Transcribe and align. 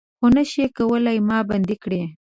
خو 0.17 0.25
نه 0.35 0.43
شئ 0.51 0.65
کولای 0.77 1.19
ما 1.27 1.37
بندۍ 1.49 1.77
کړي 1.83 2.01